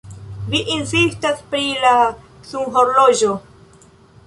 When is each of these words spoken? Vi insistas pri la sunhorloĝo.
Vi 0.53 0.61
insistas 0.75 1.43
pri 1.51 1.61
la 1.85 1.93
sunhorloĝo. 2.55 3.37